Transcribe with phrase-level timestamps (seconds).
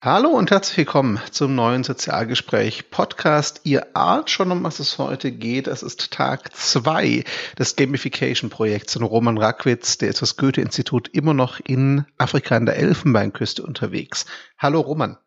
[0.00, 3.62] Hallo und herzlich willkommen zum neuen Sozialgespräch Podcast.
[3.64, 5.66] Ihr ahnt schon, um was es heute geht.
[5.66, 7.24] Es ist Tag zwei
[7.58, 9.98] des Gamification Projekts von Roman Rackwitz.
[9.98, 14.24] Der ist das Goethe-Institut immer noch in Afrika an der Elfenbeinküste unterwegs.
[14.56, 15.18] Hallo Roman.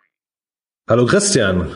[0.88, 1.76] Hallo Christian.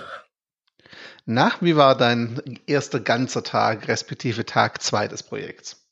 [1.26, 5.86] Na, wie war dein erster ganzer Tag, respektive Tag zwei des Projekts?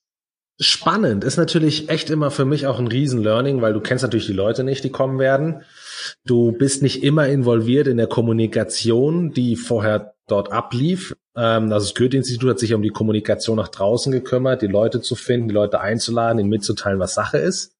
[0.57, 4.31] Spannend ist natürlich echt immer für mich auch ein Riesen-Learning, weil du kennst natürlich die
[4.31, 5.65] Leute nicht, die kommen werden.
[6.25, 11.15] Du bist nicht immer involviert in der Kommunikation, die vorher dort ablief.
[11.35, 15.15] Ähm, also das Goethe-Institut hat sich um die Kommunikation nach draußen gekümmert, die Leute zu
[15.15, 17.75] finden, die Leute einzuladen, ihnen mitzuteilen, was Sache ist.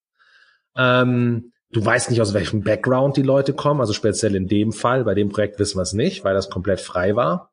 [0.76, 5.04] Ähm, du weißt nicht, aus welchem Background die Leute kommen, also speziell in dem Fall,
[5.04, 7.52] bei dem Projekt wissen wir es nicht, weil das komplett frei war.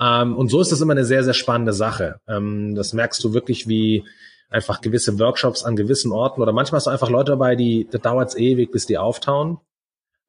[0.00, 2.20] Ähm, und so ist das immer eine sehr, sehr spannende Sache.
[2.28, 4.04] Ähm, das merkst du wirklich, wie
[4.50, 7.98] einfach gewisse Workshops an gewissen Orten oder manchmal hast du einfach Leute dabei, die, da
[7.98, 9.58] dauert es ewig, bis die auftauen,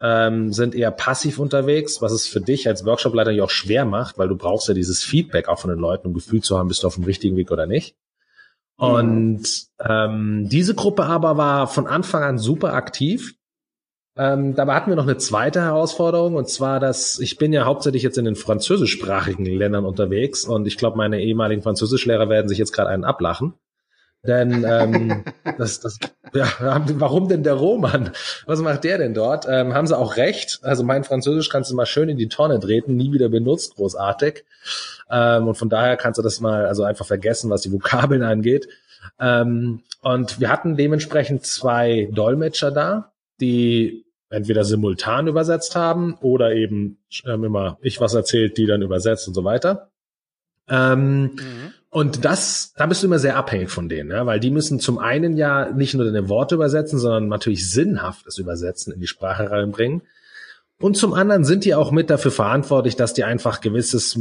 [0.01, 4.17] ähm, sind eher passiv unterwegs, was es für dich als Workshopleiter ja auch schwer macht,
[4.17, 6.83] weil du brauchst ja dieses Feedback auch von den Leuten, um Gefühl zu haben, bist
[6.83, 7.95] du auf dem richtigen Weg oder nicht.
[8.77, 9.47] Und
[9.79, 13.35] ähm, diese Gruppe aber war von Anfang an super aktiv.
[14.17, 18.03] Ähm, dabei hatten wir noch eine zweite Herausforderung und zwar, dass ich bin ja hauptsächlich
[18.03, 22.71] jetzt in den französischsprachigen Ländern unterwegs und ich glaube, meine ehemaligen Französischlehrer werden sich jetzt
[22.71, 23.53] gerade einen ablachen.
[24.27, 25.23] Denn ähm,
[25.57, 25.99] das, das,
[26.33, 28.11] ja, warum denn der Roman?
[28.45, 29.45] Was macht der denn dort?
[29.49, 30.59] Ähm, haben sie auch recht.
[30.63, 34.43] Also mein Französisch kannst du mal schön in die Tonne treten, nie wieder benutzt, großartig.
[35.09, 38.67] Ähm, und von daher kannst du das mal also einfach vergessen, was die Vokabeln angeht.
[39.19, 46.97] Ähm, und wir hatten dementsprechend zwei Dolmetscher da, die entweder simultan übersetzt haben oder eben
[47.25, 49.89] ähm, immer ich was erzählt, die dann übersetzt und so weiter.
[50.67, 51.73] Ähm, mhm.
[51.95, 54.25] Und das, da bist du immer sehr abhängig von denen, ja?
[54.25, 58.91] weil die müssen zum einen ja nicht nur deine Worte übersetzen, sondern natürlich sinnhaftes Übersetzen
[58.91, 60.01] in die Sprache reinbringen.
[60.77, 64.19] Und zum anderen sind die auch mit dafür verantwortlich, dass die einfach gewisses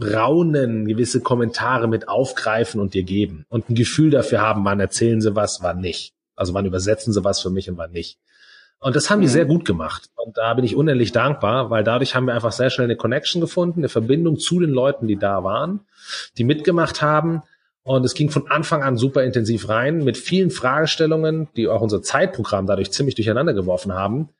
[0.00, 5.20] Raunen, gewisse Kommentare mit aufgreifen und dir geben und ein Gefühl dafür haben, wann erzählen
[5.20, 6.14] sie was, wann nicht.
[6.36, 8.20] Also wann übersetzen sie was für mich und wann nicht.
[8.80, 9.32] Und das haben die mhm.
[9.32, 10.08] sehr gut gemacht.
[10.16, 13.40] Und da bin ich unendlich dankbar, weil dadurch haben wir einfach sehr schnell eine Connection
[13.40, 15.80] gefunden, eine Verbindung zu den Leuten, die da waren,
[16.38, 17.42] die mitgemacht haben.
[17.82, 22.02] Und es ging von Anfang an super intensiv rein mit vielen Fragestellungen, die auch unser
[22.02, 24.30] Zeitprogramm dadurch ziemlich durcheinander geworfen haben.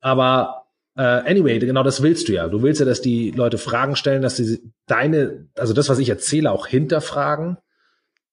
[0.00, 0.66] Aber
[0.96, 2.48] äh, anyway, genau das willst du ja.
[2.48, 6.08] Du willst ja, dass die Leute Fragen stellen, dass sie deine, also das, was ich
[6.08, 7.56] erzähle, auch hinterfragen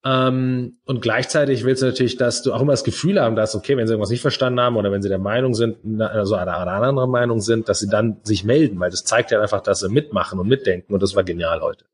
[0.05, 3.75] ähm, und gleichzeitig willst du natürlich, dass du auch immer das Gefühl haben, dass, okay,
[3.75, 6.73] wenn sie irgendwas nicht verstanden haben oder wenn sie der Meinung sind, also einer, einer
[6.73, 9.89] anderen Meinung sind, dass sie dann sich melden, weil das zeigt ja einfach, dass sie
[9.89, 11.85] mitmachen und mitdenken und das war genial heute.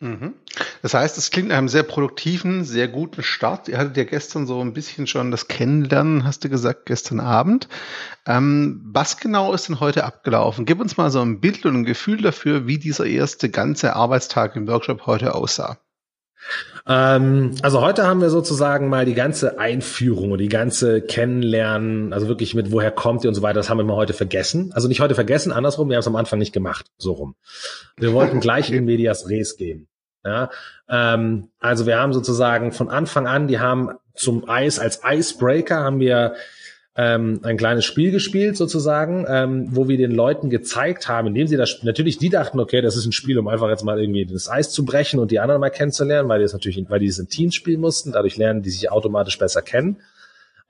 [0.00, 0.32] Mhm.
[0.80, 3.68] Das heißt, es klingt nach einem sehr produktiven, sehr guten Start.
[3.68, 7.68] Ihr hattet ja gestern so ein bisschen schon das Kennenlernen, hast du gesagt, gestern Abend.
[8.26, 10.64] Ähm, was genau ist denn heute abgelaufen?
[10.64, 14.56] Gib uns mal so ein Bild und ein Gefühl dafür, wie dieser erste ganze Arbeitstag
[14.56, 15.78] im Workshop heute aussah.
[16.86, 22.28] Ähm, also heute haben wir sozusagen mal die ganze Einführung und die ganze Kennenlernen, also
[22.28, 24.72] wirklich mit woher kommt ihr und so weiter, das haben wir mal heute vergessen.
[24.74, 27.36] Also nicht heute vergessen, andersrum, wir haben es am Anfang nicht gemacht, so rum.
[27.96, 29.88] Wir wollten gleich in Medias Res gehen.
[30.24, 30.50] Ja,
[30.88, 35.98] ähm, also wir haben sozusagen von Anfang an, die haben zum Eis als Icebreaker haben
[35.98, 36.34] wir
[36.94, 41.56] ähm, ein kleines Spiel gespielt sozusagen, ähm, wo wir den Leuten gezeigt haben, indem sie
[41.56, 44.50] das natürlich die dachten, okay, das ist ein Spiel, um einfach jetzt mal irgendwie das
[44.50, 47.18] Eis zu brechen und die anderen mal kennenzulernen, weil die es natürlich, weil die es
[47.18, 50.02] in Teams spielen mussten, dadurch lernen die sich automatisch besser kennen.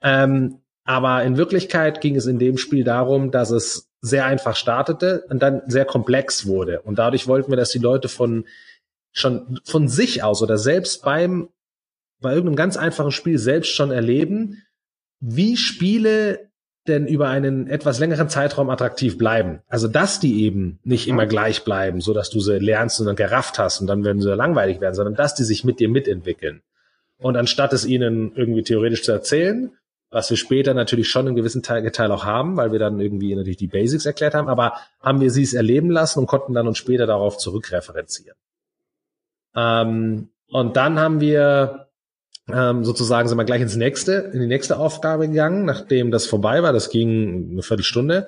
[0.01, 5.25] Ähm, aber in Wirklichkeit ging es in dem Spiel darum, dass es sehr einfach startete
[5.29, 6.81] und dann sehr komplex wurde.
[6.81, 8.45] Und dadurch wollten wir, dass die Leute von
[9.11, 11.49] schon von sich aus oder selbst beim
[12.19, 14.63] bei irgendeinem ganz einfachen Spiel selbst schon erleben,
[15.25, 16.51] wie Spiele
[16.85, 19.61] denn über einen etwas längeren Zeitraum attraktiv bleiben.
[19.69, 23.15] Also dass die eben nicht immer gleich bleiben, so dass du sie lernst und dann
[23.15, 26.61] gerafft hast und dann werden sie langweilig werden, sondern dass die sich mit dir mitentwickeln.
[27.17, 29.71] Und anstatt es ihnen irgendwie theoretisch zu erzählen,
[30.09, 33.33] was wir später natürlich schon einen gewissen Teil, Teil auch haben, weil wir dann irgendwie
[33.33, 36.67] natürlich die Basics erklärt haben, aber haben wir sie es erleben lassen und konnten dann
[36.67, 38.35] uns später darauf zurückreferenzieren.
[39.55, 41.87] Ähm, und dann haben wir
[42.51, 46.61] ähm, sozusagen sind wir gleich ins nächste, in die nächste Aufgabe gegangen, nachdem das vorbei
[46.63, 48.27] war, das ging eine Viertelstunde,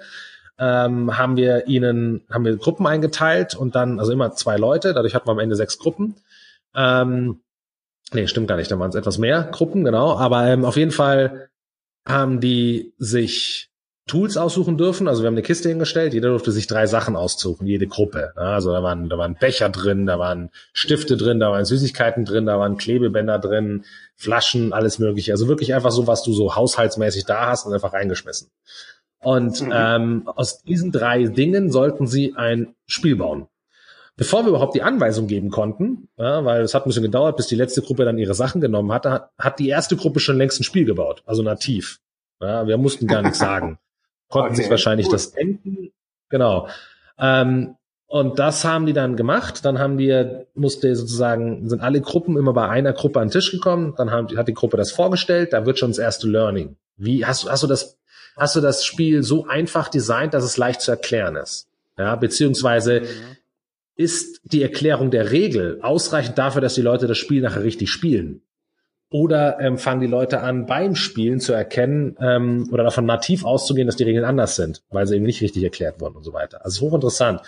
[0.57, 5.15] ähm, haben wir ihnen, haben wir Gruppen eingeteilt und dann, also immer zwei Leute, dadurch
[5.15, 6.15] hatten wir am Ende sechs Gruppen.
[6.73, 7.41] Ähm,
[8.13, 10.91] nee, stimmt gar nicht, da waren es etwas mehr Gruppen, genau, aber ähm, auf jeden
[10.91, 11.49] Fall
[12.07, 13.69] haben die sich
[14.07, 15.07] Tools aussuchen dürfen.
[15.07, 18.33] Also wir haben eine Kiste hingestellt, jeder durfte sich drei Sachen aussuchen, jede Gruppe.
[18.35, 22.45] Also da waren, da waren Becher drin, da waren Stifte drin, da waren Süßigkeiten drin,
[22.45, 23.83] da waren Klebebänder drin,
[24.15, 25.31] Flaschen, alles mögliche.
[25.31, 28.51] Also wirklich einfach so, was du so haushaltsmäßig da hast und einfach reingeschmissen.
[29.19, 29.71] Und mhm.
[29.73, 33.47] ähm, aus diesen drei Dingen sollten sie ein Spiel bauen.
[34.17, 37.47] Bevor wir überhaupt die Anweisung geben konnten, ja, weil es hat ein bisschen gedauert, bis
[37.47, 40.59] die letzte Gruppe dann ihre Sachen genommen hatte, hat, hat die erste Gruppe schon längst
[40.59, 41.99] ein Spiel gebaut, also nativ.
[42.39, 43.79] Ja, wir mussten gar nichts sagen.
[44.29, 45.15] Konnten okay, sich wahrscheinlich gut.
[45.15, 45.91] das denken.
[46.29, 46.67] Genau.
[47.17, 47.75] Ähm,
[48.07, 49.65] und das haben die dann gemacht.
[49.65, 53.51] Dann haben wir, musste sozusagen, sind alle Gruppen immer bei einer Gruppe an den Tisch
[53.51, 53.93] gekommen.
[53.97, 55.53] Dann haben, hat die Gruppe das vorgestellt.
[55.53, 56.75] Da wird schon das erste Learning.
[56.97, 57.97] Wie hast du, hast du das,
[58.37, 61.67] hast du das Spiel so einfach designt, dass es leicht zu erklären ist?
[61.97, 63.37] Ja, beziehungsweise mhm.
[63.95, 68.41] ist die Erklärung der Regel ausreichend dafür, dass die Leute das Spiel nachher richtig spielen?
[69.15, 73.87] Oder ähm, fangen die Leute an, beim Spielen zu erkennen ähm, oder davon nativ auszugehen,
[73.87, 76.65] dass die Regeln anders sind, weil sie eben nicht richtig erklärt wurden und so weiter.
[76.65, 77.39] Also hochinteressant.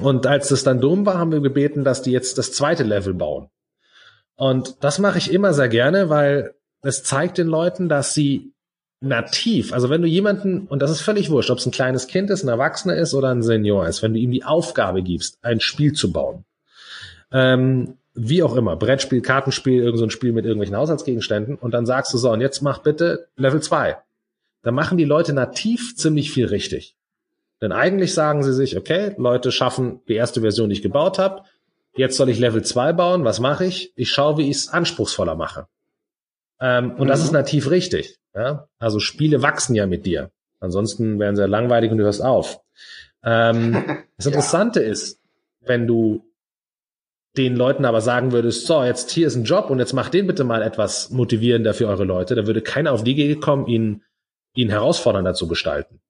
[0.00, 3.14] Und als das dann dumm war, haben wir gebeten, dass die jetzt das zweite Level
[3.14, 3.48] bauen.
[4.36, 8.52] Und das mache ich immer sehr gerne, weil es zeigt den Leuten, dass sie
[9.00, 12.30] nativ, also wenn du jemanden, und das ist völlig wurscht, ob es ein kleines Kind
[12.30, 15.58] ist, ein Erwachsener ist oder ein Senior ist, wenn du ihm die Aufgabe gibst, ein
[15.58, 16.44] Spiel zu bauen,
[17.32, 22.12] ähm, wie auch immer, Brettspiel, Kartenspiel, irgendein so Spiel mit irgendwelchen Haushaltsgegenständen, und dann sagst
[22.12, 23.96] du so, und jetzt mach bitte Level 2.
[24.62, 26.96] Da machen die Leute nativ ziemlich viel richtig.
[27.62, 31.44] Denn eigentlich sagen sie sich, okay, Leute schaffen die erste Version, die ich gebaut habe.
[31.94, 33.24] Jetzt soll ich Level 2 bauen.
[33.24, 33.92] Was mache ich?
[33.96, 35.66] Ich schaue, wie ich es anspruchsvoller mache.
[36.60, 37.08] Ähm, und mhm.
[37.08, 38.18] das ist nativ richtig.
[38.34, 38.68] Ja?
[38.78, 40.30] Also Spiele wachsen ja mit dir.
[40.60, 42.60] Ansonsten wären sie ja langweilig und du hörst auf.
[43.22, 44.90] Ähm, das Interessante ja.
[44.90, 45.20] ist,
[45.60, 46.24] wenn du
[47.36, 50.26] den Leuten aber sagen würdest, so, jetzt hier ist ein Job und jetzt macht den
[50.26, 54.02] bitte mal etwas motivierender für eure Leute, da würde keiner auf die Idee kommen, ihn,
[54.54, 56.00] ihn herausfordernder zu gestalten.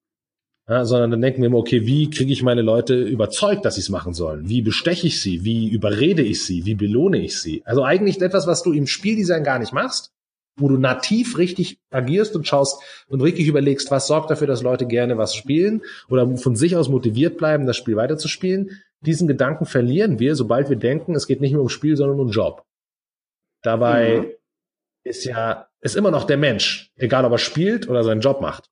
[0.68, 3.80] Ja, sondern dann denken wir immer, okay, wie kriege ich meine Leute überzeugt, dass sie
[3.80, 4.48] es machen sollen?
[4.48, 5.44] Wie besteche ich sie?
[5.44, 6.64] Wie überrede ich sie?
[6.64, 7.62] Wie belohne ich sie?
[7.64, 10.12] Also eigentlich etwas, was du im Spieldesign gar nicht machst,
[10.56, 14.86] wo du nativ richtig agierst und schaust und wirklich überlegst, was sorgt dafür, dass Leute
[14.86, 18.70] gerne was spielen oder von sich aus motiviert bleiben, das Spiel weiterzuspielen.
[19.00, 22.30] Diesen Gedanken verlieren wir, sobald wir denken, es geht nicht mehr um Spiel, sondern um
[22.30, 22.64] Job.
[23.62, 24.26] Dabei mhm.
[25.04, 28.70] ist ja, ist immer noch der Mensch, egal ob er spielt oder seinen Job macht.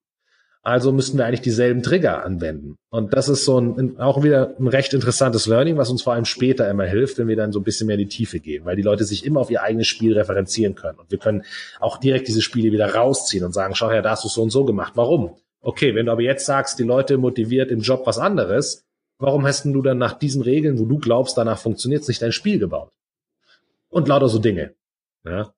[0.62, 2.76] Also müssten wir eigentlich dieselben Trigger anwenden.
[2.90, 6.26] Und das ist so ein, auch wieder ein recht interessantes Learning, was uns vor allem
[6.26, 8.76] später immer hilft, wenn wir dann so ein bisschen mehr in die Tiefe gehen, weil
[8.76, 10.98] die Leute sich immer auf ihr eigenes Spiel referenzieren können.
[10.98, 11.44] Und wir können
[11.80, 14.50] auch direkt diese Spiele wieder rausziehen und sagen, schau her, da hast du so und
[14.50, 14.92] so gemacht.
[14.96, 15.36] Warum?
[15.60, 18.87] Okay, wenn du aber jetzt sagst, die Leute motiviert im Job was anderes,
[19.18, 22.58] warum hast du dann nach diesen Regeln, wo du glaubst, danach funktioniert nicht dein Spiel
[22.58, 22.92] gebaut?
[23.88, 24.74] Und lauter so Dinge.
[25.24, 25.52] Ja.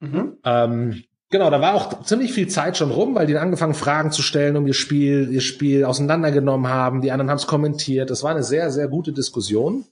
[0.00, 0.38] Mhm.
[0.44, 4.20] Ähm, Genau, da war auch ziemlich viel Zeit schon rum, weil die angefangen Fragen zu
[4.20, 7.02] stellen, um ihr Spiel, ihr Spiel auseinandergenommen haben.
[7.02, 8.10] Die anderen haben es kommentiert.
[8.10, 9.84] Es war eine sehr, sehr gute Diskussion.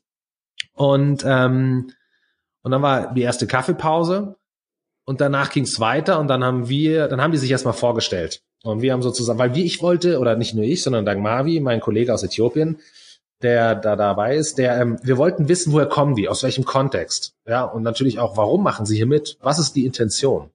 [0.74, 1.92] Und ähm,
[2.62, 4.36] und dann war die erste Kaffeepause
[5.08, 8.42] und danach ging es weiter und dann haben wir, dann haben die sich erstmal vorgestellt.
[8.62, 11.80] Und wir haben sozusagen, weil wie ich wollte, oder nicht nur ich, sondern Dagmavi, mein
[11.80, 12.78] Kollege aus Äthiopien,
[13.40, 17.32] der da dabei ist, der, ähm, wir wollten wissen, woher kommen die, aus welchem Kontext.
[17.46, 19.38] Ja, und natürlich auch, warum machen sie hier mit?
[19.40, 20.50] Was ist die Intention?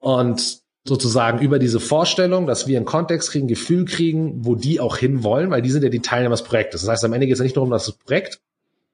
[0.00, 4.96] Und sozusagen über diese Vorstellung, dass wir einen Kontext kriegen, Gefühl kriegen, wo die auch
[4.96, 6.80] hinwollen, weil die sind ja die Teilnehmer des Projektes.
[6.80, 8.40] Das heißt, am Ende geht es ja nicht darum, dass das Projekt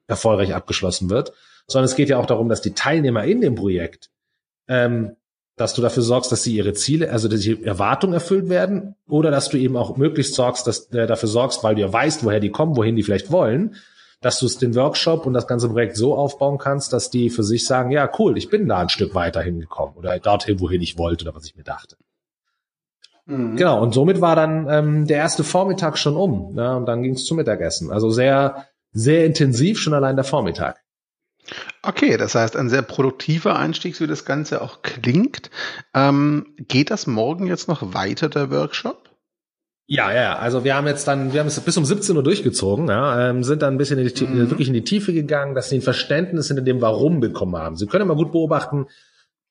[0.05, 1.33] erfolgreich abgeschlossen wird,
[1.65, 4.11] sondern es geht ja auch darum, dass die Teilnehmer in dem Projekt,
[4.67, 5.15] ähm,
[5.55, 9.31] dass du dafür sorgst, dass sie ihre Ziele, also dass die Erwartungen erfüllt werden, oder
[9.31, 12.39] dass du eben auch möglichst sorgst, dass äh, dafür sorgst, weil du ja weißt, woher
[12.39, 13.75] die kommen, wohin die vielleicht wollen,
[14.21, 17.43] dass du es den Workshop und das ganze Projekt so aufbauen kannst, dass die für
[17.43, 20.97] sich sagen, ja, cool, ich bin da ein Stück weiter hingekommen oder dorthin, wohin ich
[20.97, 21.95] wollte oder was ich mir dachte.
[23.25, 23.55] Mhm.
[23.55, 26.55] Genau, und somit war dann ähm, der erste Vormittag schon um.
[26.57, 27.91] Ja, und dann ging es zum Mittagessen.
[27.91, 30.84] Also sehr, sehr intensiv schon allein der Vormittag.
[31.81, 35.49] Okay, das heißt, ein sehr produktiver Einstieg, wie das Ganze auch klingt.
[35.93, 39.09] Ähm, geht das morgen jetzt noch weiter, der Workshop?
[39.87, 42.87] Ja, ja, also wir haben jetzt dann, wir haben es bis um 17 Uhr durchgezogen,
[42.87, 44.49] ja, ähm, sind dann ein bisschen in die, mhm.
[44.49, 47.75] wirklich in die Tiefe gegangen, dass sie ein Verständnis hinter dem Warum bekommen haben.
[47.75, 48.87] Sie können immer gut beobachten,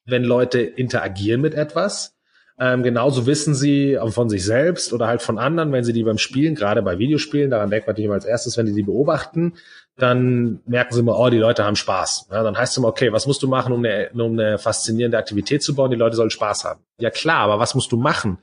[0.06, 2.16] wenn Leute interagieren mit etwas.
[2.58, 6.18] Ähm, genauso wissen sie von sich selbst oder halt von anderen, wenn sie die beim
[6.18, 9.54] Spielen, gerade bei Videospielen, daran denkt man natürlich immer als erstes, wenn die die beobachten,
[9.96, 12.28] dann merken sie immer, oh, die Leute haben Spaß.
[12.30, 15.18] Ja, dann heißt es immer, okay, was musst du machen, um eine, um eine faszinierende
[15.18, 15.90] Aktivität zu bauen?
[15.90, 16.80] Die Leute sollen Spaß haben.
[16.98, 18.38] Ja klar, aber was musst du machen,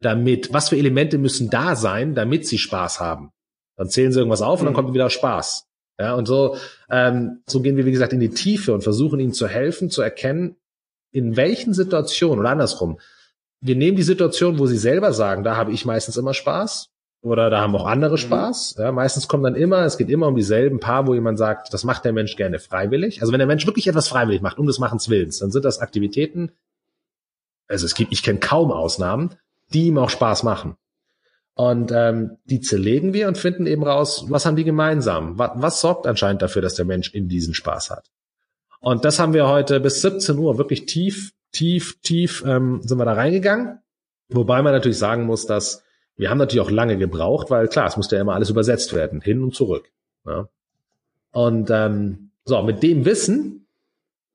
[0.00, 3.32] damit, was für Elemente müssen da sein, damit sie Spaß haben.
[3.76, 4.76] Dann zählen sie irgendwas auf und dann mhm.
[4.76, 5.66] kommt wieder Spaß.
[5.98, 6.56] Ja, und so,
[6.90, 10.00] ähm, so gehen wir, wie gesagt, in die Tiefe und versuchen ihnen zu helfen, zu
[10.02, 10.56] erkennen,
[11.12, 12.98] in welchen Situationen oder andersrum.
[13.60, 16.90] Wir nehmen die Situation, wo sie selber sagen, da habe ich meistens immer Spaß
[17.22, 18.18] oder da haben auch andere mhm.
[18.18, 18.76] Spaß.
[18.78, 21.84] Ja, meistens kommt dann immer, es geht immer um dieselben Paar, wo jemand sagt, das
[21.84, 23.20] macht der Mensch gerne freiwillig.
[23.20, 25.80] Also wenn der Mensch wirklich etwas freiwillig macht, um des Machens Willens, dann sind das
[25.80, 26.52] Aktivitäten,
[27.68, 29.36] also es gibt, ich kenne kaum Ausnahmen,
[29.72, 30.76] die ihm auch Spaß machen.
[31.54, 35.38] Und ähm, die zerlegen wir und finden eben raus, was haben die gemeinsam?
[35.38, 38.10] Was, was sorgt anscheinend dafür, dass der Mensch in diesen Spaß hat?
[38.80, 43.04] Und das haben wir heute bis 17 Uhr wirklich tief, tief, tief ähm, sind wir
[43.04, 43.78] da reingegangen.
[44.30, 45.82] Wobei man natürlich sagen muss, dass
[46.20, 49.20] wir haben natürlich auch lange gebraucht, weil klar, es musste ja immer alles übersetzt werden,
[49.20, 49.90] hin und zurück.
[50.26, 50.48] Ja.
[51.32, 53.60] Und ähm, so, mit dem Wissen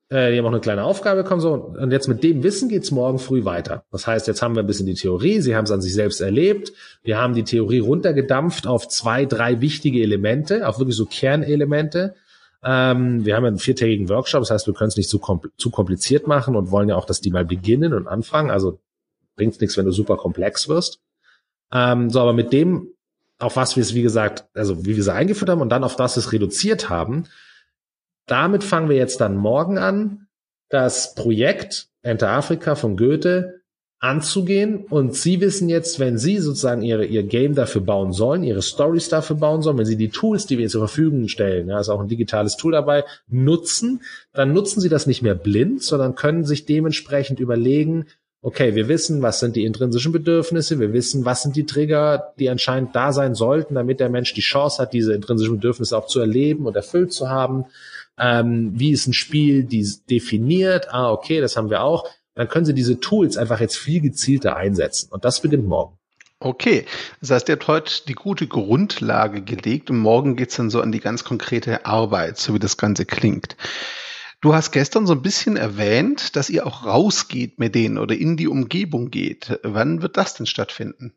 [0.08, 2.92] äh, die haben auch eine kleine Aufgabe bekommen, so, und jetzt mit dem Wissen geht's
[2.92, 3.84] morgen früh weiter.
[3.90, 6.20] Das heißt, jetzt haben wir ein bisschen die Theorie, sie haben es an sich selbst
[6.20, 12.14] erlebt, wir haben die Theorie runtergedampft auf zwei, drei wichtige Elemente, auf wirklich so Kernelemente.
[12.62, 15.70] Ähm, wir haben einen viertägigen Workshop, das heißt, wir können es nicht zu, kompl zu
[15.70, 18.50] kompliziert machen und wollen ja auch, dass die mal beginnen und anfangen.
[18.50, 18.78] Also
[19.34, 21.00] bringt nichts, wenn du super komplex wirst.
[21.72, 22.88] Ähm, so, aber mit dem,
[23.38, 25.96] auf was wir es, wie gesagt, also wie wir es eingeführt haben und dann auf
[25.96, 27.24] das wir es reduziert haben,
[28.26, 30.26] damit fangen wir jetzt dann morgen an,
[30.68, 33.60] das Projekt Enter Afrika von Goethe
[33.98, 34.84] anzugehen.
[34.84, 39.08] Und Sie wissen jetzt, wenn Sie sozusagen Ihre, Ihr Game dafür bauen sollen, Ihre Stories
[39.08, 42.00] dafür bauen sollen, wenn Sie die Tools, die wir zur Verfügung stellen, ja, ist auch
[42.00, 46.66] ein digitales Tool dabei, nutzen, dann nutzen Sie das nicht mehr blind, sondern können sich
[46.66, 48.06] dementsprechend überlegen,
[48.42, 52.48] okay, wir wissen, was sind die intrinsischen Bedürfnisse, wir wissen, was sind die Trigger, die
[52.48, 56.20] anscheinend da sein sollten, damit der Mensch die Chance hat, diese intrinsischen Bedürfnisse auch zu
[56.20, 57.66] erleben und erfüllt zu haben
[58.18, 62.08] ähm, wie ist ein Spiel die definiert, ah, okay, das haben wir auch.
[62.34, 65.08] Dann können Sie diese Tools einfach jetzt viel gezielter einsetzen.
[65.10, 65.98] Und das beginnt morgen.
[66.38, 66.84] Okay,
[67.20, 70.92] das heißt, ihr habt heute die gute Grundlage gelegt und morgen geht's dann so an
[70.92, 73.56] die ganz konkrete Arbeit, so wie das Ganze klingt.
[74.46, 78.36] Du hast gestern so ein bisschen erwähnt, dass ihr auch rausgeht mit denen oder in
[78.36, 79.58] die Umgebung geht.
[79.64, 81.14] Wann wird das denn stattfinden?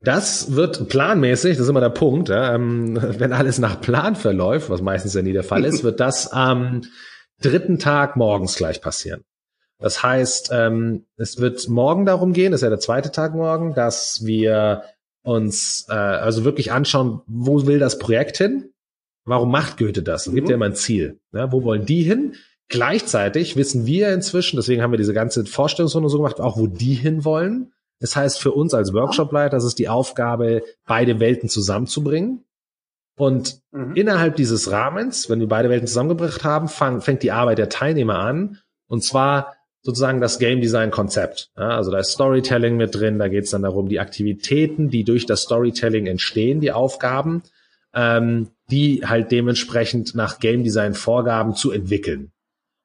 [0.00, 4.70] Das wird planmäßig, das ist immer der Punkt, ja, ähm, wenn alles nach Plan verläuft,
[4.70, 6.84] was meistens ja nie der Fall ist, wird das am
[7.42, 9.24] dritten Tag morgens gleich passieren.
[9.78, 13.74] Das heißt, ähm, es wird morgen darum gehen, das ist ja der zweite Tag morgen,
[13.74, 14.84] dass wir
[15.22, 18.72] uns äh, also wirklich anschauen, wo will das Projekt hin?
[19.28, 20.26] Warum macht Goethe das?
[20.26, 20.50] Es gibt mhm.
[20.50, 21.20] ja immer ein Ziel.
[21.32, 22.34] Ja, wo wollen die hin?
[22.68, 26.94] Gleichzeitig wissen wir inzwischen, deswegen haben wir diese ganze Vorstellungsrunde so gemacht, auch wo die
[26.94, 27.72] hin wollen.
[28.00, 32.44] Das heißt für uns als Workshopleiter, das ist die Aufgabe, beide Welten zusammenzubringen.
[33.16, 33.94] Und mhm.
[33.96, 38.18] innerhalb dieses Rahmens, wenn wir beide Welten zusammengebracht haben, fang, fängt die Arbeit der Teilnehmer
[38.18, 38.58] an.
[38.86, 41.50] Und zwar sozusagen das Game Design Konzept.
[41.56, 45.04] Ja, also da ist Storytelling mit drin, da geht es dann darum, die Aktivitäten, die
[45.04, 47.42] durch das Storytelling entstehen, die Aufgaben,
[47.94, 52.32] ähm, die halt dementsprechend nach Game Design Vorgaben zu entwickeln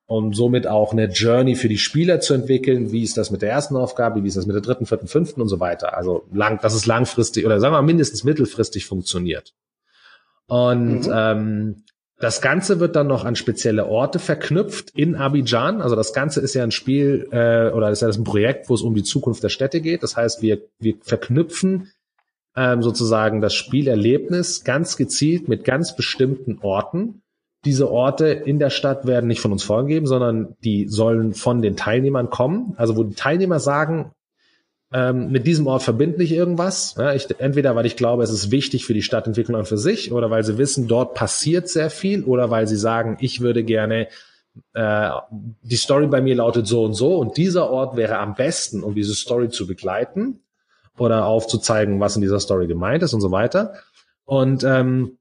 [0.06, 2.92] um somit auch eine Journey für die Spieler zu entwickeln.
[2.92, 4.24] Wie ist das mit der ersten Aufgabe?
[4.24, 5.98] Wie ist das mit der dritten, vierten, fünften und so weiter?
[5.98, 9.54] Also lang, dass es langfristig oder sagen wir mal mindestens mittelfristig funktioniert.
[10.48, 11.14] Und mhm.
[11.14, 11.84] ähm,
[12.20, 15.82] das Ganze wird dann noch an spezielle Orte verknüpft in Abidjan.
[15.82, 18.76] Also das Ganze ist ja ein Spiel äh, oder ist ja das ein Projekt, wo
[18.76, 20.04] es um die Zukunft der Städte geht.
[20.04, 21.92] Das heißt, wir, wir verknüpfen
[22.56, 27.24] ähm, sozusagen das Spielerlebnis ganz gezielt mit ganz bestimmten Orten
[27.66, 31.78] diese Orte in der Stadt werden nicht von uns vorgegeben, sondern die sollen von den
[31.78, 32.74] Teilnehmern kommen.
[32.76, 34.12] Also wo die Teilnehmer sagen,
[34.92, 36.96] ähm, mit diesem Ort verbinde ich irgendwas.
[36.98, 40.12] Ja, ich, entweder weil ich glaube, es ist wichtig für die Stadtentwicklung an für sich,
[40.12, 44.08] oder weil sie wissen, dort passiert sehr viel, oder weil sie sagen, ich würde gerne
[44.74, 45.10] äh,
[45.62, 48.94] die Story bei mir lautet so und so und dieser Ort wäre am besten, um
[48.94, 50.43] diese Story zu begleiten
[50.98, 53.74] oder aufzuzeigen, was in dieser Story gemeint ist und so weiter.
[54.26, 55.18] Und ähm,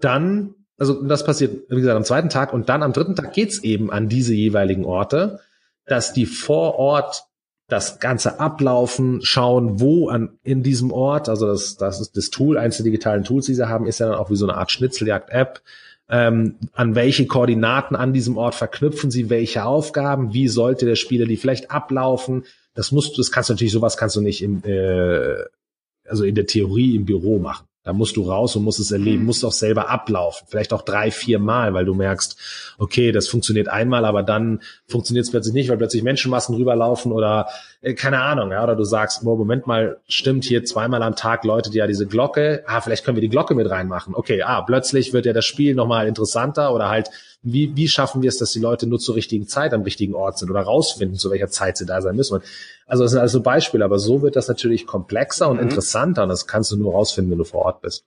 [0.00, 3.62] dann also das passiert, wie gesagt, am zweiten Tag und dann am dritten Tag geht's
[3.62, 5.40] eben an diese jeweiligen Orte,
[5.84, 7.24] dass die vor Ort
[7.68, 12.56] das Ganze ablaufen, schauen, wo an, in diesem Ort, also das, das ist das Tool,
[12.56, 14.72] eins der digitalen Tools, die sie haben, ist ja dann auch wie so eine Art
[14.72, 15.60] Schnitzeljagd-App.
[16.08, 21.26] Ähm, an welche Koordinaten an diesem Ort verknüpfen sie welche Aufgaben, wie sollte der Spieler
[21.26, 22.44] die vielleicht ablaufen.
[22.74, 25.44] Das musst du, das kannst du natürlich, sowas kannst du nicht im, äh,
[26.08, 27.66] also in der Theorie im Büro machen.
[27.90, 29.26] Da musst du raus und musst es erleben, mhm.
[29.26, 30.46] musst auch selber ablaufen.
[30.48, 32.36] Vielleicht auch drei, vier Mal, weil du merkst,
[32.78, 37.48] okay, das funktioniert einmal, aber dann funktioniert es plötzlich nicht, weil plötzlich Menschenmassen rüberlaufen oder
[37.80, 41.42] äh, keine Ahnung, ja, oder du sagst, oh, Moment mal, stimmt hier zweimal am Tag
[41.42, 44.14] Leute, die ja diese Glocke, ah, vielleicht können wir die Glocke mit reinmachen.
[44.14, 47.10] Okay, ah, plötzlich wird ja das Spiel nochmal interessanter oder halt,
[47.42, 50.38] wie, wie schaffen wir es, dass die Leute nur zur richtigen Zeit am richtigen Ort
[50.38, 52.40] sind oder rausfinden, zu welcher Zeit sie da sein müssen.
[52.90, 55.62] Also das sind also Beispiele, aber so wird das natürlich komplexer und mhm.
[55.62, 58.04] interessanter und das kannst du nur rausfinden, wenn du vor Ort bist.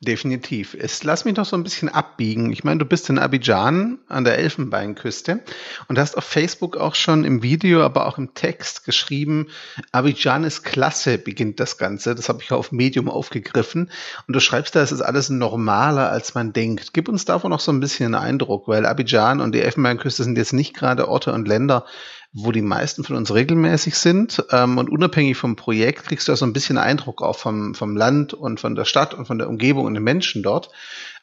[0.00, 0.76] Definitiv.
[0.78, 2.52] Es, lass mich noch so ein bisschen abbiegen.
[2.52, 5.40] Ich meine, du bist in Abidjan an der Elfenbeinküste
[5.88, 9.46] und hast auf Facebook auch schon im Video, aber auch im Text geschrieben,
[9.92, 12.14] Abidjan ist klasse, beginnt das Ganze.
[12.14, 13.90] Das habe ich auf Medium aufgegriffen.
[14.26, 16.92] Und du schreibst da, es ist alles normaler, als man denkt.
[16.92, 20.36] Gib uns davon noch so ein bisschen einen Eindruck, weil Abidjan und die Elfenbeinküste sind
[20.36, 21.86] jetzt nicht gerade Orte und Länder,
[22.34, 24.44] wo die meisten von uns regelmäßig sind.
[24.50, 27.96] Ähm, und unabhängig vom Projekt kriegst du ja so ein bisschen Eindruck auch vom, vom
[27.96, 30.70] Land und von der Stadt und von der Umgebung und den Menschen dort.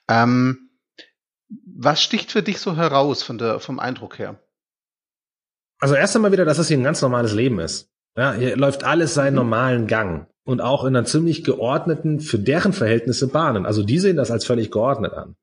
[0.07, 0.69] Ähm,
[1.49, 4.39] was sticht für dich so heraus von der, vom Eindruck her?
[5.79, 7.91] Also erst einmal wieder, dass es hier ein ganz normales Leben ist.
[8.15, 9.39] Ja, hier läuft alles seinen mhm.
[9.39, 13.65] normalen Gang und auch in einer ziemlich geordneten, für deren Verhältnisse Bahnen.
[13.65, 15.35] Also die sehen das als völlig geordnet an.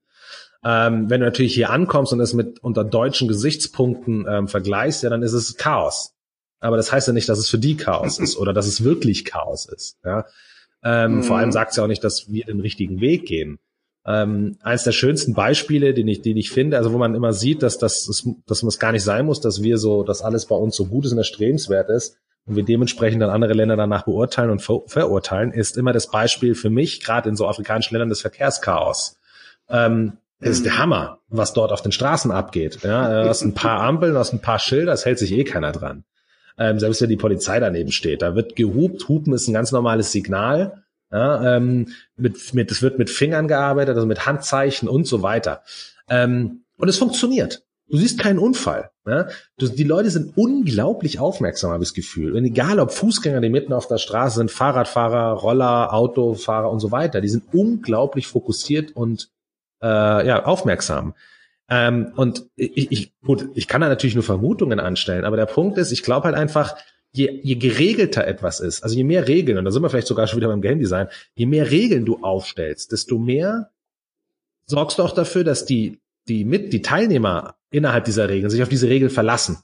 [0.64, 5.10] Ähm, wenn du natürlich hier ankommst und es mit unter deutschen Gesichtspunkten ähm, vergleichst, ja,
[5.10, 6.14] dann ist es Chaos.
[6.60, 9.24] Aber das heißt ja nicht, dass es für die Chaos ist oder dass es wirklich
[9.24, 9.98] Chaos ist.
[10.04, 10.26] Ja?
[10.82, 11.22] Ähm, mhm.
[11.22, 13.58] Vor allem sagt es ja auch nicht, dass wir den richtigen Weg gehen.
[14.04, 17.62] Ähm, eines der schönsten Beispiele, den ich, den ich finde, also wo man immer sieht,
[17.62, 20.56] dass das, dass man es gar nicht sein muss, dass wir so, dass alles bei
[20.56, 22.16] uns so gut ist und erstrebenswert ist,
[22.48, 26.54] und wir dementsprechend dann andere Länder danach beurteilen und ver verurteilen, ist immer das Beispiel
[26.54, 29.18] für mich, gerade in so afrikanischen Ländern, des Verkehrschaos.
[29.68, 30.78] Ähm, das ist der mhm.
[30.78, 32.80] Hammer, was dort auf den Straßen abgeht.
[32.82, 35.44] Ja, du hast ein paar Ampeln, du hast ein paar Schilder, das hält sich eh
[35.44, 36.04] keiner dran.
[36.58, 39.08] Ähm, selbst wenn die Polizei daneben steht, da wird gehupt.
[39.08, 40.84] Hupen ist ein ganz normales Signal.
[41.10, 45.62] Ja, ähm, mit, mit, es wird mit Fingern gearbeitet, also mit Handzeichen und so weiter.
[46.08, 47.62] Ähm, und es funktioniert.
[47.88, 48.90] Du siehst keinen Unfall.
[49.06, 49.28] Ne?
[49.56, 52.36] Du, die Leute sind unglaublich aufmerksam, habe ich das Gefühl.
[52.36, 56.92] Und egal ob Fußgänger, die mitten auf der Straße sind, Fahrradfahrer, Roller, Autofahrer und so
[56.92, 59.30] weiter, die sind unglaublich fokussiert und
[59.82, 61.14] äh, ja aufmerksam.
[61.70, 65.76] Ähm, und ich, ich, gut, ich kann da natürlich nur Vermutungen anstellen, aber der Punkt
[65.78, 66.76] ist, ich glaube halt einfach,
[67.12, 70.26] je, je geregelter etwas ist, also je mehr Regeln, und da sind wir vielleicht sogar
[70.26, 73.70] schon wieder beim Game Design, je mehr Regeln du aufstellst, desto mehr
[74.66, 78.68] sorgst du auch dafür, dass die die mit, die Teilnehmer innerhalb dieser Regeln sich auf
[78.68, 79.58] diese Regeln verlassen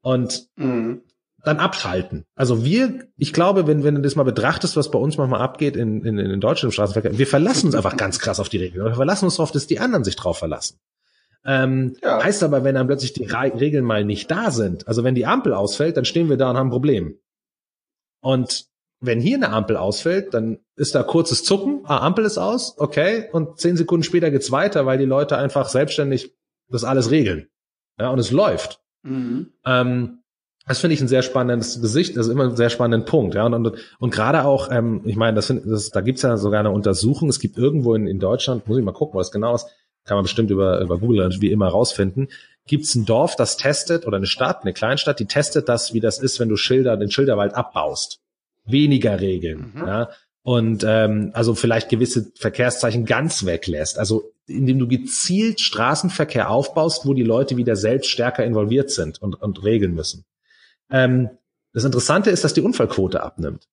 [0.00, 1.02] und mhm.
[1.44, 2.24] Dann abschalten.
[2.34, 5.76] Also wir, ich glaube, wenn, wenn du das mal betrachtest, was bei uns manchmal abgeht
[5.76, 8.84] in, in, in Deutschland im Straßenverkehr, wir verlassen uns einfach ganz krass auf die Regeln.
[8.84, 10.78] Wir verlassen uns darauf, dass die anderen sich drauf verlassen.
[11.44, 12.22] Ähm, ja.
[12.22, 15.54] Heißt aber, wenn dann plötzlich die Regeln mal nicht da sind, also wenn die Ampel
[15.54, 17.18] ausfällt, dann stehen wir da und haben ein Problem.
[18.20, 18.66] Und
[19.00, 23.28] wenn hier eine Ampel ausfällt, dann ist da kurzes Zucken, ah, Ampel ist aus, okay,
[23.32, 26.34] und zehn Sekunden später geht's weiter, weil die Leute einfach selbstständig
[26.68, 27.48] das alles regeln.
[27.98, 28.80] Ja, und es läuft.
[29.02, 29.52] Mhm.
[29.64, 30.17] Ähm,
[30.68, 33.44] das finde ich ein sehr spannendes Gesicht, das ist immer ein sehr spannender Punkt, ja.
[33.46, 36.60] Und, und, und gerade auch, ähm, ich meine, das, find, das da gibt's ja sogar
[36.60, 39.66] eine Untersuchung, es gibt irgendwo in, in Deutschland, muss ich mal gucken, was genau ist,
[40.04, 42.28] kann man bestimmt über, über Google wie immer rausfinden,
[42.66, 46.18] gibt's ein Dorf, das testet, oder eine Stadt, eine Kleinstadt, die testet das, wie das
[46.18, 48.20] ist, wenn du Schilder, den Schilderwald abbaust
[48.68, 49.72] weniger Regeln.
[49.74, 49.86] Mhm.
[49.86, 50.10] Ja?
[50.42, 53.98] Und ähm, also vielleicht gewisse Verkehrszeichen ganz weglässt.
[53.98, 59.34] Also indem du gezielt Straßenverkehr aufbaust, wo die Leute wieder selbst stärker involviert sind und,
[59.42, 60.24] und regeln müssen.
[60.90, 61.30] Ähm,
[61.72, 63.68] das Interessante ist, dass die Unfallquote abnimmt.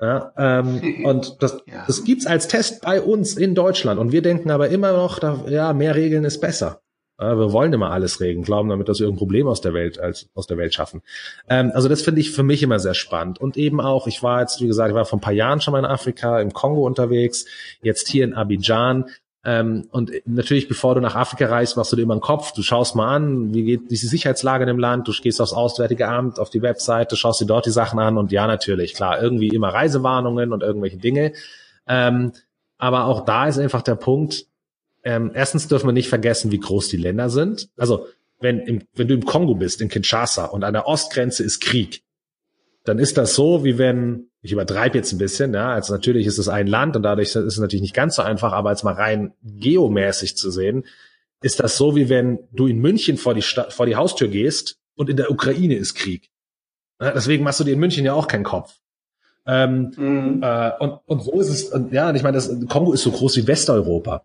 [0.00, 1.84] Ja, ähm, und das, ja.
[1.86, 3.98] das gibt's als Test bei uns in Deutschland.
[3.98, 6.80] Und wir denken aber immer noch, da, ja, mehr Regeln ist besser.
[7.20, 10.28] Wir wollen immer alles regeln, glauben damit, dass wir irgendein Problem aus der Welt als
[10.34, 11.02] aus der Welt schaffen.
[11.48, 13.40] Ähm, also das finde ich für mich immer sehr spannend.
[13.40, 15.72] Und eben auch, ich war jetzt, wie gesagt, ich war vor ein paar Jahren schon
[15.72, 17.44] mal in Afrika, im Kongo unterwegs,
[17.82, 19.06] jetzt hier in Abidjan.
[19.44, 22.52] Ähm, und natürlich, bevor du nach Afrika reist, machst du dir immer einen Kopf.
[22.52, 25.06] Du schaust mal an, wie geht diese Sicherheitslage in dem Land.
[25.06, 28.18] Du gehst aufs Auswärtige Amt, auf die Webseite, schaust dir dort die Sachen an.
[28.18, 31.32] Und ja, natürlich, klar, irgendwie immer Reisewarnungen und irgendwelche Dinge.
[31.86, 32.32] Ähm,
[32.78, 34.46] aber auch da ist einfach der Punkt,
[35.04, 37.68] ähm, erstens dürfen wir nicht vergessen, wie groß die Länder sind.
[37.76, 38.06] Also
[38.40, 42.02] wenn, im, wenn du im Kongo bist, in Kinshasa und an der Ostgrenze ist Krieg,
[42.88, 46.38] dann ist das so, wie wenn, ich übertreibe jetzt ein bisschen, ja, also natürlich ist
[46.38, 48.94] es ein Land und dadurch ist es natürlich nicht ganz so einfach, aber als mal
[48.94, 50.84] rein geomäßig zu sehen,
[51.42, 54.78] ist das so, wie wenn du in München vor die, Stadt, vor die Haustür gehst
[54.96, 56.30] und in der Ukraine ist Krieg.
[57.00, 58.74] Ja, deswegen machst du dir in München ja auch keinen Kopf.
[59.46, 60.42] Ähm, mhm.
[60.42, 63.10] äh, und, und so ist es, und, ja, und ich meine, das Kongo ist so
[63.10, 64.24] groß wie Westeuropa.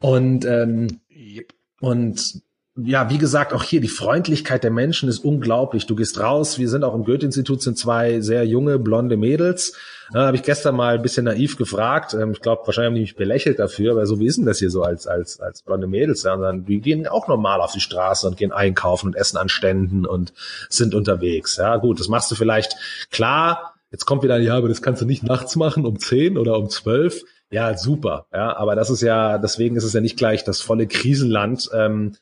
[0.00, 1.52] Und, ähm, yep.
[1.80, 2.42] und
[2.76, 5.86] ja, wie gesagt, auch hier die Freundlichkeit der Menschen ist unglaublich.
[5.86, 9.76] Du gehst raus, wir sind auch im Goethe-Institut, sind zwei sehr junge, blonde Mädels.
[10.12, 12.14] Da habe ich gestern mal ein bisschen naiv gefragt.
[12.14, 14.58] Ähm, ich glaube, wahrscheinlich haben die mich belächelt dafür, aber so wie ist denn das
[14.58, 16.24] hier so als, als, als blonde Mädels?
[16.24, 19.48] Ja, dann, die gehen auch normal auf die Straße und gehen einkaufen und essen an
[19.48, 20.32] Ständen und
[20.68, 21.56] sind unterwegs.
[21.56, 22.74] Ja, gut, das machst du vielleicht
[23.12, 23.74] klar.
[23.92, 26.68] Jetzt kommt wieder, ja, aber das kannst du nicht nachts machen um zehn oder um
[26.68, 27.22] zwölf
[27.54, 28.26] ja, super.
[28.32, 31.70] Ja, aber das ist ja, deswegen ist es ja nicht gleich das volle Krisenland.
[31.72, 32.16] Ähm,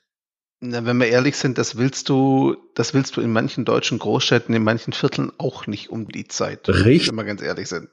[0.64, 4.54] Na, wenn wir ehrlich sind, das willst du, das willst du in manchen deutschen Großstädten,
[4.54, 6.68] in manchen Vierteln auch nicht um die Zeit.
[6.68, 7.08] Richtig.
[7.08, 7.88] Wenn wir ganz ehrlich sind.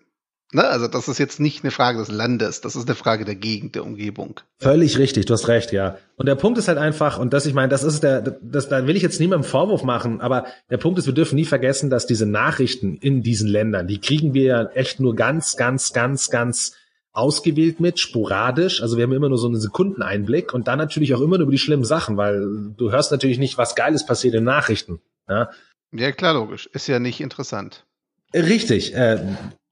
[0.51, 3.35] Na, also das ist jetzt nicht eine Frage des Landes, das ist eine Frage der
[3.35, 4.39] Gegend, der Umgebung.
[4.59, 5.97] Völlig richtig, du hast recht, ja.
[6.15, 8.85] Und der Punkt ist halt einfach, und das, ich meine, das ist der, das, da
[8.85, 12.07] will ich jetzt niemandem Vorwurf machen, aber der Punkt ist, wir dürfen nie vergessen, dass
[12.07, 16.73] diese Nachrichten in diesen Ländern, die kriegen wir ja echt nur ganz, ganz, ganz, ganz
[17.19, 18.81] ausgewählt mit, sporadisch.
[18.81, 21.51] Also wir haben immer nur so einen Sekundeneinblick und dann natürlich auch immer nur über
[21.51, 24.99] die schlimmen Sachen, weil du hörst natürlich nicht, was Geiles passiert in Nachrichten.
[25.27, 25.49] Ja?
[25.91, 26.67] Ja, klar, logisch.
[26.73, 27.85] Ist ja nicht interessant.
[28.33, 28.93] Richtig.
[28.95, 29.19] Äh,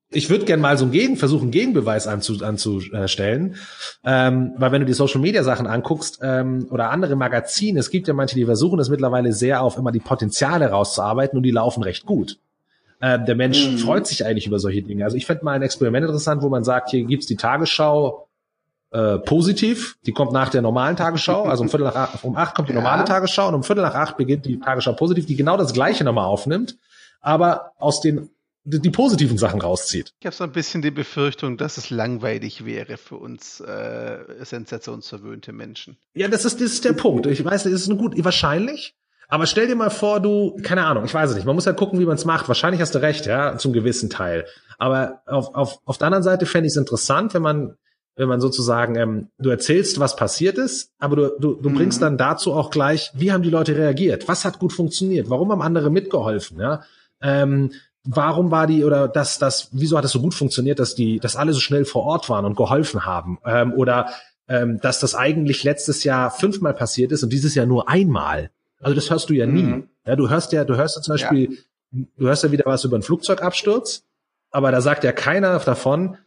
[0.10, 3.56] ich würde gerne mal so einen Gegen, versuchen, einen Gegenbeweis anzu, anzustellen.
[4.06, 8.08] Ähm, weil wenn du die Social Media Sachen anguckst ähm, oder andere Magazine, es gibt
[8.08, 11.84] ja manche, die versuchen es mittlerweile sehr auf immer die Potenziale rauszuarbeiten und die laufen
[11.84, 12.40] recht gut.
[13.00, 13.78] Äh, der Mensch mhm.
[13.78, 15.04] freut sich eigentlich über solche Dinge.
[15.04, 18.28] Also ich fände mal ein Experiment interessant, wo man sagt, hier gibt's die Tagesschau
[18.92, 22.56] äh, positiv, die kommt nach der normalen Tagesschau, also um Viertel nach acht, um acht
[22.56, 23.06] kommt die normale ja.
[23.06, 26.26] Tagesschau und um Viertel nach acht beginnt die Tagesschau positiv, die genau das gleiche nochmal
[26.26, 26.78] aufnimmt,
[27.22, 28.30] aber aus den
[28.70, 30.14] die positiven Sachen rauszieht.
[30.20, 35.54] Ich habe so ein bisschen die Befürchtung, dass es langweilig wäre für uns äh, sensationsverwöhnte
[35.54, 35.96] Menschen.
[36.14, 37.28] Ja, das ist, das ist der Punkt.
[37.28, 38.94] Ich weiß, das ist eine gut, wahrscheinlich.
[39.28, 41.46] Aber stell dir mal vor, du, keine Ahnung, ich weiß es nicht.
[41.46, 42.48] Man muss ja halt gucken, wie man es macht.
[42.48, 44.46] Wahrscheinlich hast du recht, ja, zum gewissen Teil.
[44.78, 47.76] Aber auf, auf, auf der anderen Seite fände ich es interessant, wenn man,
[48.16, 51.76] wenn man sozusagen, ähm, du erzählst, was passiert ist, aber du, du, du mhm.
[51.76, 54.28] bringst dann dazu auch gleich, wie haben die Leute reagiert?
[54.30, 55.30] Was hat gut funktioniert?
[55.30, 56.60] Warum haben andere mitgeholfen?
[56.60, 56.84] Ja?
[57.22, 57.72] Ähm,
[58.06, 61.36] warum war die oder das, das, wieso hat es so gut funktioniert, dass die, dass
[61.36, 63.40] alle so schnell vor Ort waren und geholfen haben?
[63.46, 64.08] Ähm, oder
[64.48, 68.52] ähm, dass das eigentlich letztes Jahr fünfmal passiert ist und dieses Jahr nur einmal.
[68.80, 69.64] Also das hörst du ja nie.
[69.64, 69.90] Mhm.
[70.06, 71.52] Ja, du hörst ja, du hörst ja zum Beispiel,
[71.92, 72.04] ja.
[72.18, 74.04] du hörst ja wieder was über einen Flugzeugabsturz,
[74.52, 76.18] aber da sagt ja keiner davon,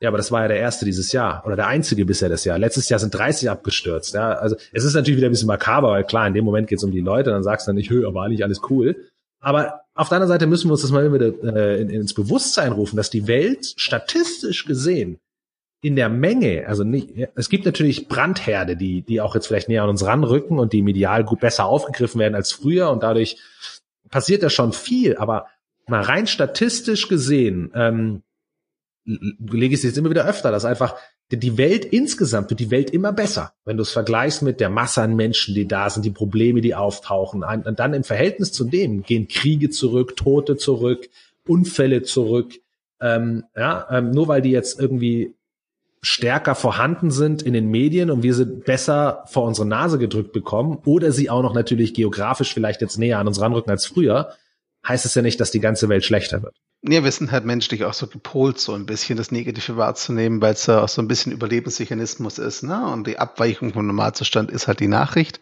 [0.00, 2.58] ja, aber das war ja der erste dieses Jahr oder der einzige bisher das Jahr.
[2.58, 4.12] Letztes Jahr sind 30 abgestürzt.
[4.12, 6.78] Ja, also es ist natürlich wieder ein bisschen makaber, weil klar, in dem Moment geht
[6.78, 8.96] es um die Leute, dann sagst du dann nicht, hö, war nicht alles cool.
[9.40, 12.96] Aber auf der anderen Seite müssen wir uns das mal wieder äh, ins Bewusstsein rufen,
[12.96, 15.18] dass die Welt statistisch gesehen
[15.82, 19.82] in der Menge, also nicht, es gibt natürlich Brandherde, die, die auch jetzt vielleicht näher
[19.82, 23.38] an uns ranrücken und die medial gut besser aufgegriffen werden als früher und dadurch
[24.10, 25.46] passiert da schon viel, aber
[25.86, 28.22] mal rein statistisch gesehen, ähm,
[29.04, 30.96] lege ich es jetzt immer wieder öfter, dass einfach
[31.30, 35.02] die Welt insgesamt wird die Welt immer besser, wenn du es vergleichst mit der Masse
[35.02, 37.42] an Menschen, die da sind, die Probleme, die auftauchen.
[37.42, 41.08] Und dann im Verhältnis zu dem gehen Kriege zurück, Tote zurück,
[41.46, 42.54] Unfälle zurück.
[43.00, 45.34] Ähm, ja, ähm, nur weil die jetzt irgendwie
[46.06, 50.78] stärker vorhanden sind in den Medien und wir sie besser vor unsere Nase gedrückt bekommen
[50.84, 54.32] oder sie auch noch natürlich geografisch vielleicht jetzt näher an uns ranrücken als früher,
[54.86, 56.54] heißt es ja nicht, dass die ganze Welt schlechter wird.
[56.82, 60.52] Ja, wir sind halt menschlich auch so gepolt, so ein bisschen das Negative wahrzunehmen, weil
[60.52, 62.86] es ja auch so ein bisschen Überlebensmechanismus ist, ne?
[62.92, 65.40] Und die Abweichung vom Normalzustand ist halt die Nachricht.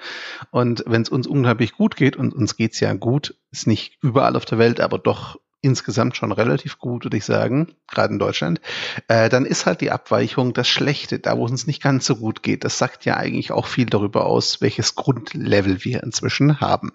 [0.51, 4.37] Und wenn es uns unglaublich gut geht, und uns geht's ja gut, ist nicht überall
[4.37, 8.61] auf der Welt, aber doch insgesamt schon relativ gut, würde ich sagen, gerade in Deutschland,
[9.09, 12.17] äh, dann ist halt die Abweichung das Schlechte, da wo es uns nicht ganz so
[12.17, 12.65] gut geht.
[12.65, 16.93] Das sagt ja eigentlich auch viel darüber aus, welches Grundlevel wir inzwischen haben.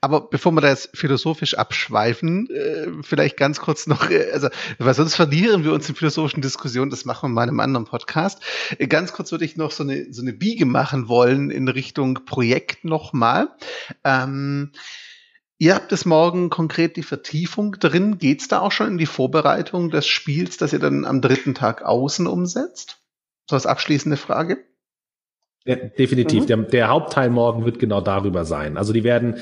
[0.00, 4.48] Aber bevor wir da jetzt philosophisch abschweifen, äh, vielleicht ganz kurz noch, äh, also,
[4.78, 7.86] weil sonst verlieren wir uns in philosophischen Diskussionen, das machen wir mal in einem anderen
[7.86, 8.42] Podcast.
[8.78, 12.24] Äh, ganz kurz würde ich noch so eine, so eine Biege machen wollen in Richtung
[12.24, 13.48] Projekt nochmal.
[14.04, 14.72] Ähm,
[15.62, 18.16] Ihr habt es morgen konkret die Vertiefung drin.
[18.16, 21.82] Geht's da auch schon in die Vorbereitung des Spiels, das ihr dann am dritten Tag
[21.82, 22.96] außen umsetzt?
[23.46, 24.56] So als abschließende Frage.
[25.66, 26.44] Ja, definitiv.
[26.44, 26.46] Mhm.
[26.46, 28.78] Der, der, Hauptteil morgen wird genau darüber sein.
[28.78, 29.36] Also die werden,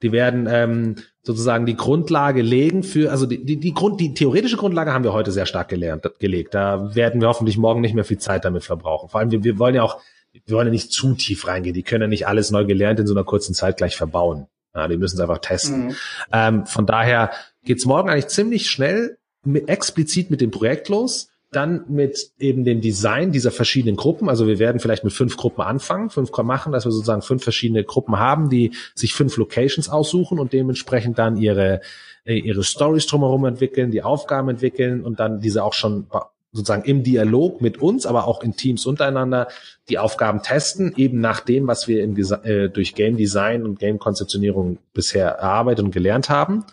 [0.00, 4.56] die werden ähm, sozusagen die Grundlage legen für, also die, die, die Grund, die theoretische
[4.56, 6.54] Grundlage haben wir heute sehr stark gelernt, gelegt.
[6.54, 9.08] Da werden wir hoffentlich morgen nicht mehr viel Zeit damit verbrauchen.
[9.08, 11.74] Vor allem, wir, wir wollen ja auch, wir wollen ja nicht zu tief reingehen.
[11.74, 14.46] Die können ja nicht alles neu gelernt in so einer kurzen Zeit gleich verbauen.
[14.74, 15.86] Ja, die müssen es einfach testen.
[15.86, 15.96] Mhm.
[16.32, 17.30] Ähm, von daher
[17.64, 21.28] geht's morgen eigentlich ziemlich schnell mit, explizit mit dem Projekt los.
[21.52, 24.28] Dann mit eben dem Design dieser verschiedenen Gruppen.
[24.28, 27.84] Also wir werden vielleicht mit fünf Gruppen anfangen, fünf machen, dass wir sozusagen fünf verschiedene
[27.84, 31.80] Gruppen haben, die sich fünf Locations aussuchen und dementsprechend dann ihre
[32.24, 36.08] äh, ihre Stories drumherum entwickeln, die Aufgaben entwickeln und dann diese auch schon
[36.54, 39.48] sozusagen im Dialog mit uns, aber auch in Teams untereinander
[39.88, 43.98] die Aufgaben testen, eben nach dem, was wir im, äh, durch Game Design und Game
[43.98, 46.64] Konzeptionierung bisher erarbeitet und gelernt haben,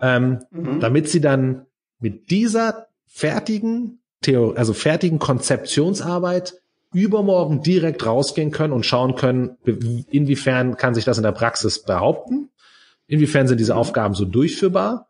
[0.00, 0.78] ähm, mhm.
[0.78, 1.66] damit sie dann
[1.98, 6.54] mit dieser fertigen Theor also fertigen Konzeptionsarbeit
[6.92, 9.56] übermorgen direkt rausgehen können und schauen können,
[10.10, 12.50] inwiefern kann sich das in der Praxis behaupten,
[13.06, 13.80] inwiefern sind diese mhm.
[13.80, 15.08] Aufgaben so durchführbar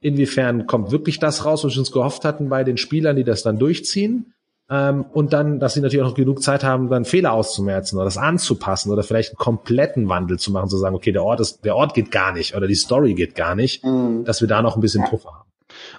[0.00, 3.42] Inwiefern kommt wirklich das raus, was wir uns gehofft hatten bei den Spielern, die das
[3.42, 4.32] dann durchziehen?
[4.68, 8.04] Ähm, und dann, dass sie natürlich auch noch genug Zeit haben, dann Fehler auszumerzen oder
[8.04, 11.64] das anzupassen oder vielleicht einen kompletten Wandel zu machen, zu sagen, okay, der Ort ist,
[11.64, 14.24] der Ort geht gar nicht oder die Story geht gar nicht, mhm.
[14.24, 15.46] dass wir da noch ein bisschen Puffer haben.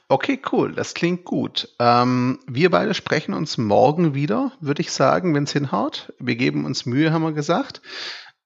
[0.10, 0.73] Okay, cool.
[0.73, 1.69] Das klingt gut.
[1.79, 6.13] Ähm, wir beide sprechen uns morgen wieder, würde ich sagen, wenn es hinhaut.
[6.19, 7.81] Wir geben uns Mühe, haben wir gesagt.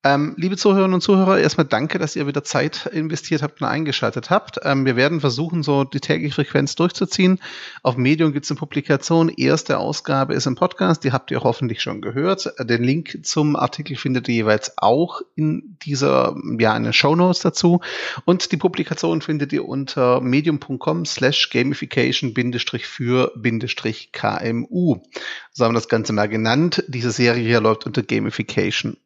[0.03, 4.31] Ähm, liebe Zuhörerinnen und Zuhörer, erstmal danke, dass ihr wieder Zeit investiert habt und eingeschaltet
[4.31, 4.59] habt.
[4.63, 7.39] Ähm, wir werden versuchen, so die tägliche Frequenz durchzuziehen.
[7.83, 9.29] Auf Medium gibt es eine Publikation.
[9.29, 11.03] Erste Ausgabe ist im Podcast.
[11.03, 12.51] Die habt ihr hoffentlich schon gehört.
[12.59, 17.41] Den Link zum Artikel findet ihr jeweils auch in dieser, ja, in den Show Notes
[17.41, 17.81] dazu.
[18.25, 22.33] Und die Publikation findet ihr unter medium.com slash gamification
[22.81, 23.31] für
[24.13, 24.99] KMU.
[25.53, 26.83] So haben wir das Ganze mal genannt.
[26.87, 28.97] Diese Serie hier läuft unter Gamification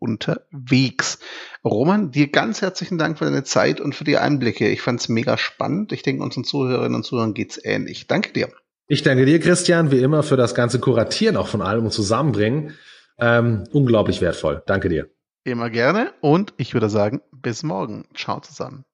[0.85, 1.19] unterwegs.
[1.63, 4.69] Roman, dir ganz herzlichen Dank für deine Zeit und für die Einblicke.
[4.69, 5.91] Ich fand es mega spannend.
[5.91, 8.07] Ich denke, unseren Zuhörerinnen und Zuhörern geht's ähnlich.
[8.07, 8.49] Danke dir.
[8.87, 12.75] Ich danke dir, Christian, wie immer für das ganze Kuratieren auch von allem und Zusammenbringen.
[13.17, 14.61] Ähm, unglaublich wertvoll.
[14.67, 15.09] Danke dir.
[15.43, 18.05] Immer gerne und ich würde sagen, bis morgen.
[18.15, 18.83] Ciao zusammen.